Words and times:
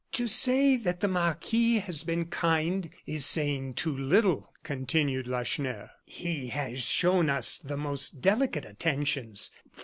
"To 0.13 0.25
say 0.25 0.77
that 0.77 0.99
the 1.01 1.07
marquis 1.07 1.75
has 1.77 2.03
been 2.03 2.25
kind 2.25 2.89
is 3.05 3.23
saying 3.23 3.75
too 3.75 3.95
little," 3.95 4.51
continued 4.63 5.27
Lacheneur. 5.27 5.91
"He 6.07 6.47
has 6.47 6.79
shown 6.83 7.29
us 7.29 7.59
the 7.59 7.77
most 7.77 8.19
delicate 8.19 8.65
attentions. 8.65 9.51